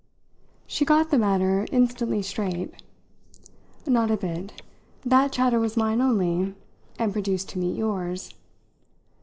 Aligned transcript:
She 0.65 0.83
got 0.83 1.11
the 1.11 1.19
matter 1.19 1.67
instantly 1.71 2.23
straight. 2.23 2.73
"Not 3.85 4.09
a 4.09 4.17
bit. 4.17 4.63
That 5.05 5.31
chatter 5.31 5.59
was 5.59 5.77
mine 5.77 6.01
only 6.01 6.55
and 6.97 7.13
produced 7.13 7.49
to 7.49 7.59
meet 7.59 7.77
yours. 7.77 8.33